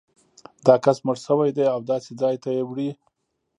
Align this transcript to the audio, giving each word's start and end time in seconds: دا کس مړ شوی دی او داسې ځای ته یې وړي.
دا 0.65 0.75
کس 0.83 0.97
مړ 1.05 1.15
شوی 1.25 1.49
دی 1.57 1.65
او 1.73 1.79
داسې 1.91 2.11
ځای 2.21 2.35
ته 2.43 2.49
یې 2.55 2.63
وړي. 2.69 2.89